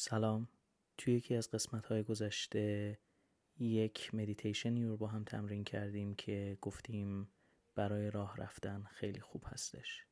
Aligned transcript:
سلام. 0.00 0.48
توی 0.98 1.14
یکی 1.14 1.34
از 1.34 1.50
قسمت 1.50 1.86
های 1.86 2.02
گذشته 2.02 2.98
یک 3.58 4.14
مدیتیشنی 4.14 4.84
رو 4.84 4.96
با 4.96 5.06
هم 5.06 5.24
تمرین 5.24 5.64
کردیم 5.64 6.14
که 6.14 6.58
گفتیم 6.60 7.28
برای 7.74 8.10
راه 8.10 8.36
رفتن 8.36 8.84
خیلی 8.90 9.20
خوب 9.20 9.42
هستش. 9.46 10.06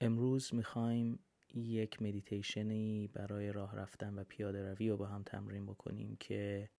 امروز 0.00 0.54
می‌خوایم 0.54 1.18
یک 1.54 2.02
مدیتیشنی 2.02 3.08
برای 3.08 3.52
راه 3.52 3.76
رفتن 3.76 4.14
و 4.18 4.24
پیاده 4.24 4.74
روی 4.74 4.88
رو 4.88 4.96
با 4.96 5.06
هم 5.06 5.22
تمرین 5.22 5.66
بکنیم 5.66 6.16
که 6.20 6.70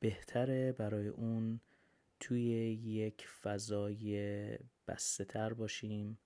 بهتره 0.00 0.72
برای 0.72 1.08
اون 1.08 1.60
توی 2.20 2.44
یک 2.72 3.28
فضای 3.28 4.58
بسته 4.88 5.24
تر 5.24 5.52
باشیم. 5.52 6.18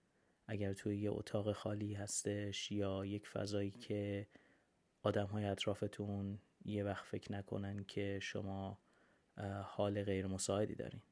اگر 0.47 0.73
توی 0.73 0.99
یه 0.99 1.11
اتاق 1.11 1.53
خالی 1.53 1.95
هستش 1.95 2.73
یا 2.73 3.05
یک 3.05 3.29
فضایی 3.29 3.71
که 3.71 4.27
آدم 5.03 5.27
های 5.27 5.45
اطرافتون 5.45 6.39
یه 6.65 6.85
وقت 6.85 7.05
فکر 7.05 7.33
نکنن 7.33 7.85
که 7.85 8.19
شما 8.23 8.79
حال 9.65 10.03
غیر 10.05 10.27
مساعدی 10.27 10.75
دارین. 10.75 11.03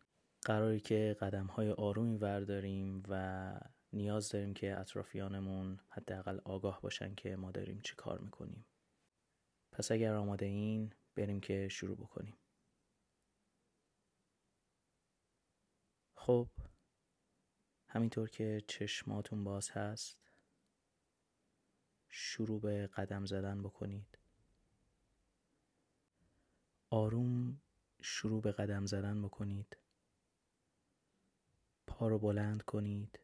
قراری 0.42 0.80
که 0.80 1.16
قدم 1.20 1.46
های 1.46 1.70
آرومی 1.70 2.16
ورداریم 2.16 3.02
و 3.08 3.52
نیاز 3.92 4.28
داریم 4.28 4.54
که 4.54 4.78
اطرافیانمون 4.78 5.80
حداقل 5.88 6.38
آگاه 6.44 6.80
باشن 6.80 7.14
که 7.14 7.36
ما 7.36 7.50
داریم 7.50 7.80
چی 7.80 7.94
کار 7.96 8.18
می‌کنیم. 8.18 8.66
پس 9.72 9.92
اگر 9.92 10.14
آماده 10.14 10.46
این 10.46 10.92
بریم 11.16 11.40
که 11.40 11.68
شروع 11.68 11.96
بکنیم. 11.96 12.36
خب 16.16 16.48
همینطور 17.88 18.30
که 18.30 18.62
چشماتون 18.66 19.44
باز 19.44 19.70
هست 19.70 20.19
شروع 22.10 22.60
به 22.60 22.86
قدم 22.86 23.26
زدن 23.26 23.62
بکنید. 23.62 24.18
آروم 26.90 27.60
شروع 28.00 28.42
به 28.42 28.52
قدم 28.52 28.86
زدن 28.86 29.22
بکنید. 29.22 29.76
پا 31.86 32.08
رو 32.08 32.18
بلند 32.18 32.62
کنید. 32.62 33.18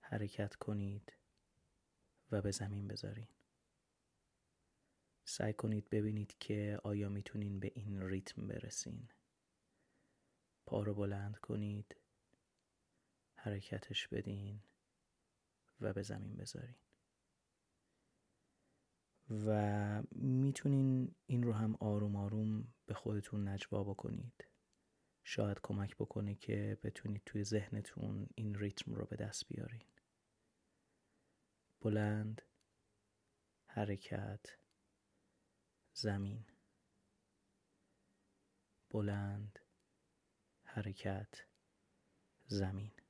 حرکت 0.00 0.54
کنید 0.54 1.12
و 2.30 2.42
به 2.42 2.50
زمین 2.50 2.88
بذارین. 2.88 3.28
سعی 5.24 5.52
کنید 5.52 5.90
ببینید 5.90 6.38
که 6.38 6.80
آیا 6.84 7.08
می‌تونین 7.08 7.60
به 7.60 7.72
این 7.74 8.02
ریتم 8.02 8.46
برسین. 8.46 9.08
پا 10.66 10.82
رو 10.82 10.94
بلند 10.94 11.38
کنید. 11.38 11.96
حرکتش 13.34 14.08
بدین 14.08 14.62
و 15.80 15.92
به 15.92 16.02
زمین 16.02 16.36
بذارین. 16.36 16.83
و 19.30 20.02
می‌تونین 20.12 21.14
این 21.26 21.42
رو 21.42 21.52
هم 21.52 21.76
آروم 21.80 22.16
آروم 22.16 22.74
به 22.86 22.94
خودتون 22.94 23.48
نجوا 23.48 23.84
بکنید. 23.84 24.44
شاید 25.22 25.58
کمک 25.62 25.96
بکنه 25.96 26.34
که 26.34 26.78
بتونید 26.82 27.22
توی 27.26 27.44
ذهنتون 27.44 28.28
این 28.34 28.54
ریتم 28.54 28.94
رو 28.94 29.06
به 29.06 29.16
دست 29.16 29.48
بیارین. 29.48 29.84
بلند 31.80 32.42
حرکت 33.66 34.46
زمین. 35.92 36.44
بلند 38.90 39.58
حرکت 40.62 41.46
زمین. 42.46 43.03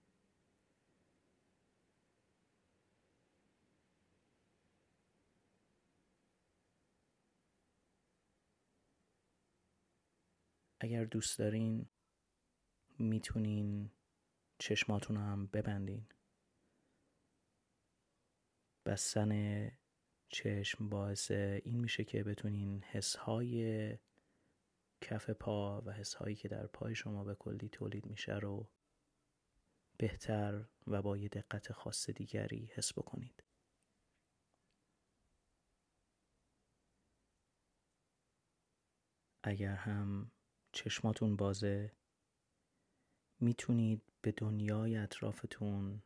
اگر 10.84 11.04
دوست 11.04 11.38
دارین 11.38 11.88
می‌تونین 12.98 13.90
چشماتون 14.58 15.16
هم 15.16 15.46
ببندین. 15.46 16.06
بستن 18.86 19.70
چشم 20.28 20.88
باعث 20.88 21.30
این 21.30 21.80
میشه 21.80 22.04
که 22.04 22.24
بتونین 22.24 22.82
حسهای 22.82 23.98
کف 25.00 25.30
پا 25.30 25.80
و 25.80 25.92
حسهایی 25.92 26.36
که 26.36 26.48
در 26.48 26.66
پای 26.66 26.94
شما 26.94 27.24
به 27.24 27.34
کلی 27.34 27.68
تولید 27.68 28.06
میشه 28.06 28.38
رو 28.38 28.70
بهتر 29.98 30.64
و 30.86 31.02
با 31.02 31.16
یه 31.16 31.28
دقت 31.28 31.72
خاص 31.72 32.10
دیگری 32.10 32.70
حس 32.74 32.92
بکنید. 32.92 33.44
اگر 39.42 39.74
هم 39.74 40.30
چشماتون 40.74 41.36
بازه. 41.36 41.92
می‌تونید 43.40 44.02
به 44.22 44.32
دنیای 44.32 44.96
اطرافتون 44.96 46.02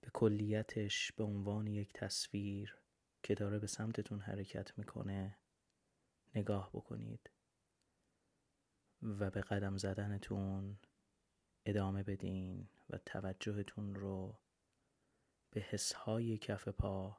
به 0.00 0.10
کلیتش 0.14 1.12
به 1.12 1.24
عنوان 1.24 1.66
یک 1.66 1.92
تصویر 1.92 2.78
که 3.22 3.34
داره 3.34 3.58
به 3.58 3.66
سمتتون 3.66 4.20
حرکت 4.20 4.78
می‌کنه 4.78 5.38
نگاه 6.34 6.70
بکنید 6.72 7.30
و 9.02 9.30
به 9.30 9.40
قدم 9.40 9.76
زدنتون 9.76 10.78
ادامه 11.64 12.02
بدین 12.02 12.68
و 12.90 12.98
توجهتون 12.98 13.94
رو 13.94 14.38
به 15.50 15.60
حسهای 15.60 16.38
کف 16.38 16.68
پا 16.68 17.18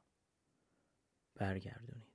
برگردونید. 1.34 2.07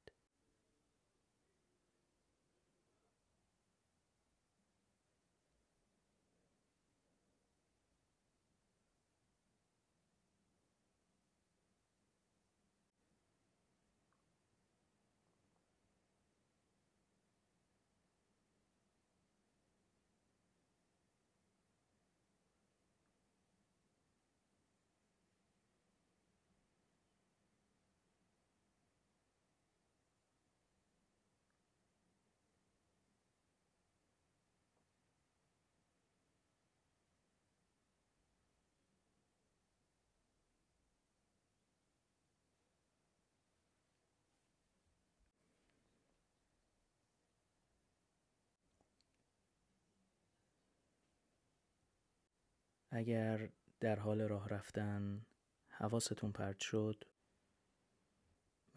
اگر 52.95 53.49
در 53.79 53.99
حال 53.99 54.21
راه 54.21 54.49
رفتن 54.49 55.25
حواستون 55.67 56.31
پرت 56.31 56.59
شد 56.59 57.05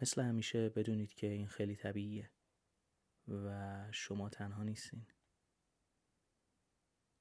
مثل 0.01 0.21
همیشه 0.21 0.69
بدونید 0.69 1.13
که 1.13 1.27
این 1.27 1.47
خیلی 1.47 1.75
طبیعیه 1.75 2.29
و 3.27 3.87
شما 3.91 4.29
تنها 4.29 4.63
نیستین. 4.63 5.05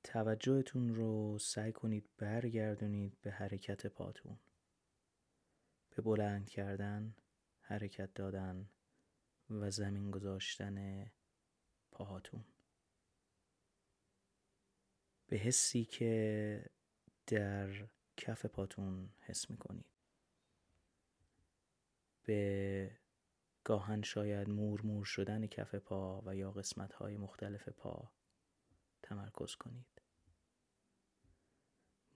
توجهتون 0.04 0.94
رو 0.94 1.38
سعی 1.38 1.72
کنید 1.72 2.08
برگردونید 2.18 3.20
به 3.20 3.30
حرکت 3.30 3.86
پاتون. 3.86 4.38
به 5.96 6.02
بلند 6.02 6.50
کردن 6.50 7.14
حرکت 7.60 8.14
دادن 8.14 8.68
و 9.50 9.70
زمین 9.70 10.10
گذاشتن 10.10 11.06
پاهاتون. 11.90 12.44
به 15.26 15.36
حسی 15.36 15.84
که 15.84 16.70
در 17.26 17.88
کف 18.16 18.46
پاتون 18.46 19.08
حس 19.20 19.50
می‌کنید. 19.50 19.84
به 22.24 22.90
گاهن 23.64 24.02
شاید 24.02 24.48
مور 24.48 24.82
مور 24.82 25.04
شدن 25.04 25.46
کف 25.46 25.74
پا 25.74 26.22
و 26.26 26.36
یا 26.36 26.52
قسمت 26.52 26.92
های 26.92 27.16
مختلف 27.16 27.68
پا 27.68 28.10
تمرکز 29.02 29.54
کنید. 29.54 30.02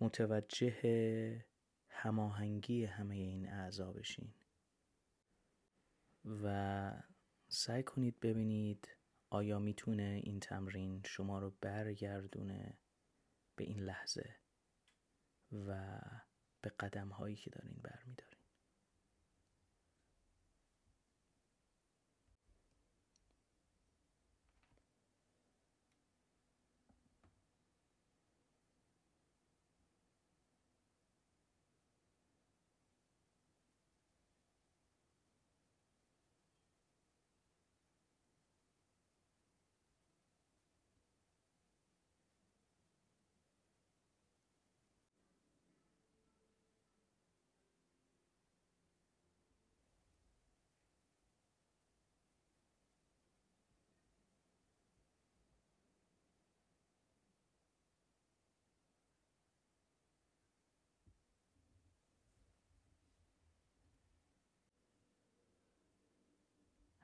متوجه 0.00 1.44
هماهنگی 1.88 2.84
همه 2.84 3.14
این 3.14 3.48
اعضا 3.48 3.92
بشین 3.92 4.34
و 6.24 7.02
سعی 7.48 7.82
کنید 7.82 8.20
ببینید 8.20 8.88
آیا 9.30 9.58
می‌تونه 9.58 10.20
این 10.24 10.40
تمرین 10.40 11.02
شما 11.04 11.38
رو 11.38 11.52
برگردونه 11.60 12.78
به 13.56 13.64
این 13.64 13.80
لحظه. 13.80 14.39
و 15.52 16.00
به 16.62 16.70
قدم 16.80 17.08
هایی 17.08 17.36
که 17.36 17.50
دارین 17.50 17.80
برمیدارین. 17.82 18.29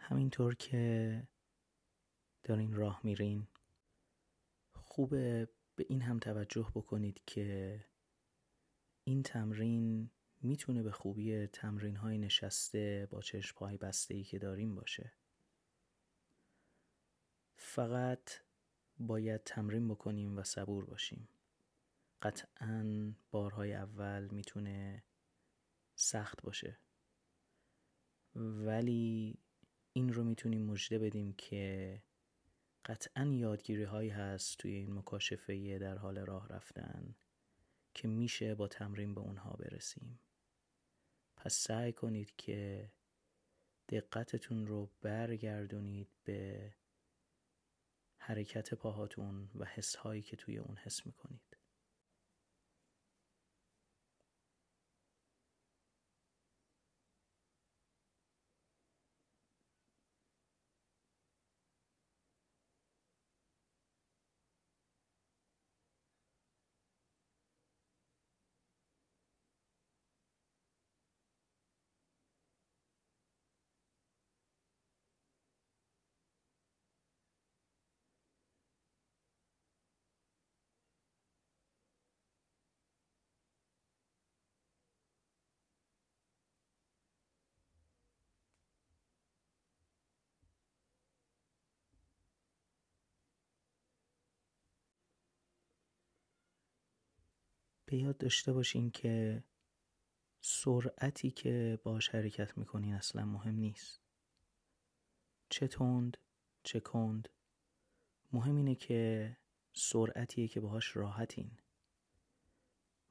همینطور 0.09 0.55
که 0.55 1.23
دارین 2.45 2.75
راه 2.75 3.01
میرین. 3.05 3.47
خوبه 4.73 5.49
به 5.77 5.87
این 5.89 6.03
هم 6.03 6.19
توجه 6.19 6.73
بکنید 6.75 7.23
که 7.27 7.81
این 9.05 9.23
تمرین 9.23 10.11
می‌تونه 10.43 10.83
به 10.83 10.91
خوبی 10.91 11.47
تمرین 11.47 11.97
های 11.97 12.19
نشسته 12.19 13.09
با 13.11 13.21
چشم 13.21 13.59
های 13.59 13.77
بسته 13.77 14.15
ای 14.15 14.25
که 14.25 14.39
داریم 14.39 14.75
باشه. 14.75 15.13
فقط 17.57 18.31
باید 18.99 19.45
تمرین 19.45 19.89
بکنیم 19.89 20.39
و 20.39 20.43
صبور 20.43 20.85
باشیم. 20.85 21.29
قطعا 22.23 23.13
بارهای 23.31 23.75
اول 23.75 24.29
می‌تونه 24.29 25.05
سخت 25.95 26.43
باشه. 26.43 26.79
ولی 28.35 29.39
این 29.97 30.13
رو 30.13 30.25
می‌تونیم 30.25 30.63
مژده 30.63 30.99
بدیم 30.99 31.33
که 31.33 32.03
قطعا 32.85 33.25
یادگیری 33.25 33.83
هایی 33.83 34.11
هست 34.11 34.59
توی 34.59 34.71
این 34.71 34.93
مکاشفه 34.93 35.79
در 35.79 35.99
حال 35.99 36.19
راه 36.19 36.49
رفتن 36.49 37.15
که 37.95 38.09
میشه 38.09 38.55
با 38.55 38.69
تمرین 38.69 39.15
به 39.15 39.21
اونها 39.21 39.51
برسیم. 39.51 40.21
پس 41.37 41.55
سعی 41.55 41.93
کنید 41.93 42.37
که 42.37 42.91
دقتتون 43.89 44.67
رو 44.67 44.91
برگردونید 45.01 46.09
به 46.25 46.75
حرکت 48.19 48.75
پاهاتون 48.75 49.51
و 49.55 49.65
حس 49.65 49.97
هایی 49.97 50.23
که 50.23 50.37
توی 50.37 50.59
اون 50.59 50.77
حس 50.77 51.07
می‌کنید. 51.07 51.46
به 97.87 97.97
یاد 97.97 98.19
داشته 98.19 98.53
باشین 98.53 98.91
که 98.91 99.45
سرعتی 100.41 101.31
که 101.31 101.79
باش 101.83 102.09
حرکت 102.09 102.59
می‌کنین 102.59 102.95
اصلا 102.95 103.25
مهم 103.25 103.55
نیست. 103.55 104.01
چه 105.49 105.69
تند 105.69 106.17
چه 106.63 106.81
کند. 106.81 107.29
مهم 108.33 108.57
اینه 108.57 108.75
که 108.75 109.37
سرعتیه 109.73 110.49
که 110.49 110.61
باهاش 110.61 110.97
راحتین. 110.97 111.51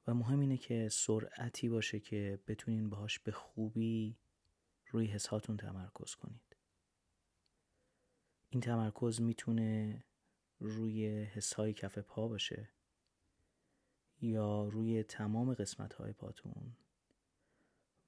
و 0.06 0.14
مهم 0.14 0.40
اینه 0.40 0.56
که 0.56 0.88
سرعتی 0.88 1.68
باشه 1.68 2.00
که 2.00 2.38
بتونین 2.46 2.90
باهاش 2.90 3.18
به 3.18 3.32
خوبی 3.32 4.16
روی 4.90 5.06
حساتون 5.06 5.56
تمرکز 5.56 6.14
کنید. 6.14 6.56
این 8.50 8.60
تمرکز 8.60 9.20
می‌تونه 9.20 10.04
روی 10.58 11.24
حسهای 11.24 11.72
کف 11.72 11.98
پا 11.98 12.28
باشه. 12.28 12.68
یا 14.20 14.68
روی 14.68 15.02
تمام 15.02 15.54
قسمت 15.54 15.94
های 15.94 16.12
پاتون 16.12 16.76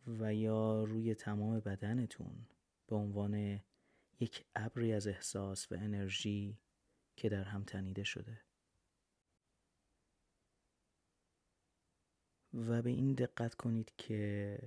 و 0.06 0.34
یا 0.34 0.84
روی 0.84 1.14
تمام 1.14 1.60
بدنتون 1.60 2.46
به 2.86 2.96
عنوان 2.96 3.60
یک 4.20 4.44
ابری 4.54 4.92
از 4.92 5.06
احساس 5.06 5.72
و 5.72 5.74
انرژی 5.74 6.58
که 7.16 7.28
در 7.28 7.44
هم 7.44 7.64
تنیده 7.64 8.04
شده. 8.04 8.40
و 12.54 12.82
به 12.82 12.90
این 12.90 13.12
دقت 13.12 13.54
کنید 13.54 13.92
که 13.96 14.58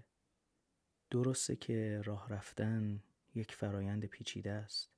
درسته 1.11 1.55
که 1.55 2.01
راه 2.05 2.29
رفتن 2.29 3.03
یک 3.35 3.55
فرایند 3.55 4.05
پیچیده 4.05 4.51
است 4.51 4.91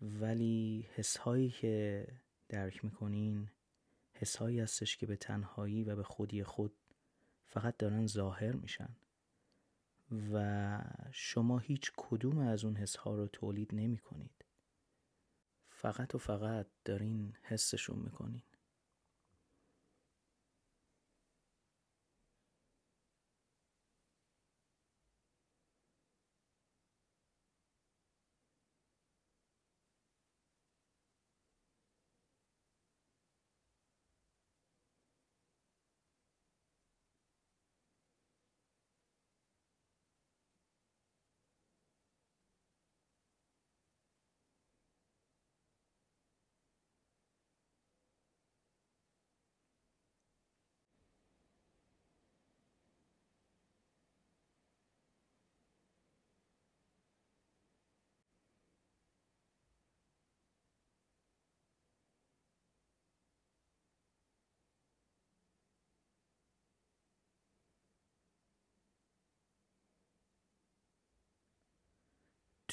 ولی 0.00 0.88
حسهایی 0.94 1.50
که 1.50 2.06
درک 2.48 2.84
می‌کنین 2.84 3.50
حسهایی 4.22 4.60
هستش 4.60 4.96
که 4.96 5.06
به 5.06 5.16
تنهایی 5.16 5.84
و 5.84 5.96
به 5.96 6.02
خودی 6.02 6.44
خود 6.44 6.72
فقط 7.46 7.76
دارن 7.76 8.06
ظاهر 8.06 8.52
میشن. 8.52 8.96
و 10.32 10.84
شما 11.12 11.58
هیچ 11.58 11.92
کدوم 11.96 12.38
از 12.38 12.64
اون 12.64 12.76
حسها 12.76 13.14
رو 13.14 13.26
تولید 13.26 13.74
نمی 13.74 13.98
کنید 13.98 14.44
فقط 15.68 16.14
و 16.14 16.18
فقط 16.18 16.66
دارین 16.84 17.36
حسشون 17.42 17.98
می‌کنین. 17.98 18.42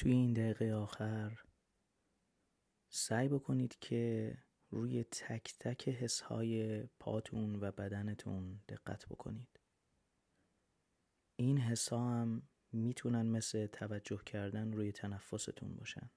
توی 0.00 0.12
این 0.12 0.32
دقیقه 0.32 0.72
آخر 0.72 1.44
سعی 2.88 3.28
بکنید 3.28 3.78
که 3.78 4.34
روی 4.70 5.04
تک 5.04 5.54
تک 5.58 5.88
حس 5.88 6.20
های 6.20 6.82
پاتون 6.86 7.56
و 7.56 7.72
بدنتون 7.72 8.60
دقت 8.68 9.06
بکنید. 9.06 9.60
این 11.36 11.58
حس 11.58 11.88
ها 11.88 12.10
هم 12.10 12.48
می‌تونن 12.72 13.26
مثل 13.26 13.66
توجه 13.66 14.22
کردن 14.26 14.72
روی 14.72 14.92
تنفستون 14.92 15.76
باشن. 15.76 16.10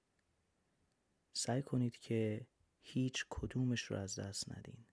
سعی 1.32 1.62
کنید 1.62 1.98
که 1.98 2.46
هیچ 2.80 3.26
کدومش 3.30 3.82
رو 3.82 3.96
از 3.96 4.18
دست 4.18 4.52
ندین 4.52 4.86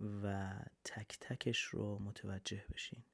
و 0.00 0.54
تک 0.84 1.18
تکش 1.20 1.62
رو 1.62 1.98
متوجه 1.98 2.64
بشین. 2.72 3.04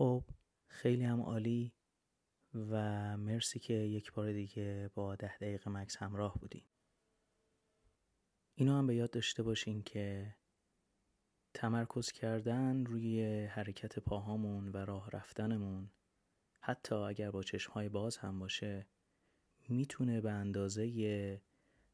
خب 0.00 0.24
خیلی 0.68 1.04
هم 1.04 1.20
عالی 1.20 1.72
و 2.54 2.76
مرسی 3.16 3.58
که 3.58 3.74
یک 3.74 4.12
بار 4.12 4.32
دیگه 4.32 4.90
با 4.94 5.16
ده 5.16 5.36
دقیقه 5.36 5.70
مکس 5.70 5.96
همراه 5.96 6.38
بودین. 6.38 6.64
اینو 8.54 8.78
هم 8.78 8.86
به 8.86 8.94
یاد 8.94 9.10
داشته 9.10 9.42
باشین 9.42 9.82
که 9.82 10.34
تمرکز 11.54 12.12
کردن 12.12 12.84
روی 12.84 13.44
حرکت 13.44 13.98
پاهامون 13.98 14.68
و 14.68 14.76
راه 14.76 15.10
رفتنمون 15.10 15.90
حتی 16.60 16.94
اگر 16.94 17.30
با 17.30 17.42
چشمهای 17.42 17.88
باز 17.88 18.16
هم 18.16 18.38
باشه 18.38 18.86
می‌تونه 19.68 20.20
به 20.20 20.30
اندازه 20.30 21.40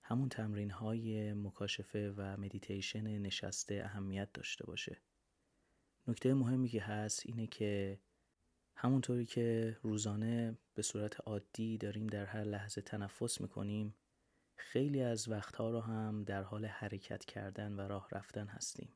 همون 0.02 0.28
تمرین 0.28 0.70
های 0.70 1.32
مکاشفه 1.34 2.12
و 2.16 2.36
مدیتیشن 2.36 3.18
نشسته 3.18 3.82
اهمیت 3.84 4.32
داشته 4.32 4.66
باشه. 4.66 5.05
نکته 6.08 6.34
مهمی 6.34 6.68
که 6.68 6.82
هست 6.82 7.22
اینه 7.26 7.46
که 7.46 8.00
همونطوری 8.76 9.26
که 9.26 9.76
روزانه 9.82 10.58
به 10.74 10.82
صورت 10.82 11.20
عادی 11.20 11.78
داریم 11.78 12.06
در 12.06 12.24
هر 12.24 12.44
لحظه 12.44 12.80
تنفس 12.80 13.40
می‌کنیم 13.40 13.94
خیلی 14.56 15.02
از 15.02 15.28
وقتها 15.28 15.70
رو 15.70 15.80
هم 15.80 16.24
در 16.24 16.42
حال 16.42 16.64
حرکت 16.64 17.24
کردن 17.24 17.72
و 17.72 17.80
راه 17.80 18.08
رفتن 18.12 18.46
هستیم. 18.46 18.92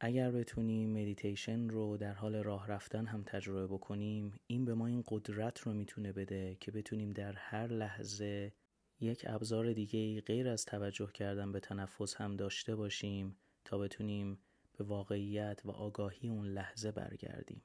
اگر 0.00 0.30
بتونیم 0.30 0.90
مدیتیشن 0.90 1.68
رو 1.68 1.96
در 1.96 2.14
حال 2.14 2.34
راه 2.34 2.68
رفتن 2.68 3.06
هم 3.06 3.22
تجربه 3.22 3.66
بکنیم 3.66 4.34
این 4.46 4.64
به 4.64 4.74
ما 4.74 4.86
این 4.86 5.04
قدرت 5.08 5.60
رو 5.60 5.72
می‌تونه 5.72 6.12
بده 6.12 6.56
که 6.60 6.70
بتونیم 6.70 7.10
در 7.10 7.32
هر 7.32 7.66
لحظه 7.66 8.52
یک 9.00 9.24
ابزار 9.28 9.72
دیگه 9.72 10.20
غیر 10.20 10.48
از 10.48 10.64
توجه 10.64 11.12
کردن 11.12 11.52
به 11.52 11.60
تنفس 11.60 12.14
هم 12.14 12.36
داشته 12.36 12.76
باشیم 12.76 13.36
تا 13.64 13.78
بتونیم 13.78 14.38
به 14.78 14.84
واقعیت 14.84 15.60
و 15.64 15.70
آگاهی 15.70 16.28
اون 16.28 16.46
لحظه 16.46 16.92
برگردیم. 16.92 17.62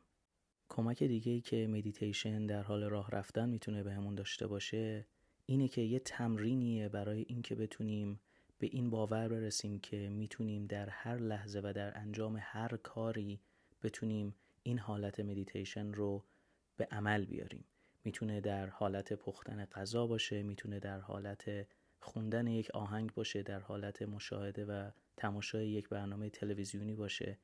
کمک 0.70 1.04
دیگه 1.04 1.32
ای 1.32 1.42
که 1.42 1.68
مدیتیشن 1.68 2.46
در 2.46 2.62
حال 2.62 2.84
راه 2.84 3.12
رفتن 3.12 3.50
می‌تونه 3.50 3.84
بهمون 3.84 4.16
داشته 4.16 4.48
باشه 4.48 5.06
اینه 5.46 5.68
که 5.68 5.82
یه 5.82 6.00
تمرینیه 6.00 6.90
برای 6.90 7.26
اینکه 7.28 7.56
بتونیم 7.56 8.20
به 8.60 8.68
این 8.72 8.90
باور 8.90 9.28
برسیم 9.28 9.80
که 9.80 10.10
می‌تونیم 10.10 10.66
در 10.66 10.90
هر 10.90 11.18
لحظه 11.18 11.62
و 11.64 11.74
در 11.76 11.98
انجام 11.98 12.38
هر 12.42 12.78
کاری 12.78 13.40
بتونیم 13.84 14.36
این 14.64 14.80
حالت 14.80 15.20
مدیتیشن 15.20 15.94
رو 15.94 16.24
به 16.78 16.88
عمل 16.92 17.26
بیاریم. 17.26 17.64
می‌تونه 18.04 18.42
در 18.42 18.68
حالت 18.68 19.14
پختن 19.14 19.66
غذا 19.66 20.08
باشه 20.08 20.44
می‌تونه 20.44 20.80
در 20.80 21.00
حالت 21.00 21.68
خوندن 22.00 22.48
یک 22.48 22.72
آهنگ 22.72 23.14
باشه 23.14 23.44
در 23.44 23.60
حالت 23.60 24.02
مشاهده 24.02 24.66
و 24.66 24.92
تماشای 25.18 25.70
یک 25.70 25.90
برنامه 25.90 26.30
تلویزیونی 26.30 26.96
باشه 26.96 27.38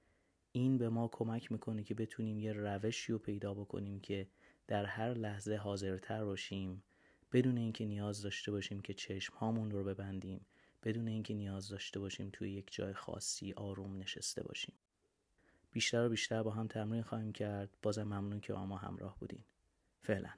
این 0.52 0.78
به 0.78 0.90
ما 0.90 1.08
کمک 1.08 1.52
می‌کنه 1.52 1.84
که 1.84 1.96
بتونیم 1.96 2.40
یه 2.40 2.54
روشی 2.54 3.12
رو 3.12 3.20
پیدا 3.20 3.54
بکنیم 3.54 4.00
که 4.00 4.28
در 4.68 4.86
هر 4.86 5.14
لحظه 5.14 5.56
حاضرتر 5.56 6.26
باشیم. 6.26 6.84
بدون 7.32 7.58
اینکه 7.58 7.86
نیاز 7.86 8.22
داشته 8.22 8.52
باشیم 8.52 8.80
که 8.80 8.94
چشم 8.94 9.34
هامون 9.34 9.72
رو 9.72 9.84
ببندیم 9.84 10.46
بدون 10.84 11.08
اینکه 11.08 11.34
نیاز 11.34 11.70
داشته 11.70 12.00
باشیم 12.00 12.30
توی 12.34 12.52
یک 12.52 12.68
جای 12.72 12.94
خاصی 12.94 13.54
آروم 13.54 13.98
نشسته 13.98 14.44
باشیم. 14.44 14.76
بیشتر 15.72 16.06
و 16.06 16.10
بیشتر 16.10 16.44
با 16.44 16.52
هم 16.52 16.68
تمرین 16.68 17.02
خواهیم 17.02 17.32
کرد. 17.32 17.78
بازم 17.82 18.04
ممنون 18.04 18.40
که 18.40 18.54
با 18.54 18.66
ما 18.66 18.78
همراه 18.78 19.18
بودین. 19.20 19.44
فعلا. 20.02 20.30